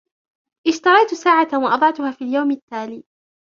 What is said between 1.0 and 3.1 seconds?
ساعةً وأضعتها في اليومِ التالي.